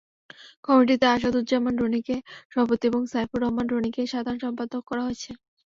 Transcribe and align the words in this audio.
কমিটিতে 0.65 1.05
আসাদুজ্জামান 1.09 1.75
রনিকে 1.77 2.15
সভাপতি 2.49 2.83
এবং 2.87 3.01
সাইফুর 3.11 3.39
রহমান 3.41 3.65
রনিকে 3.69 4.01
সাধারণ 4.13 4.39
সম্পাদক 4.45 4.81
করা 4.89 5.01
হয়েছে। 5.07 5.31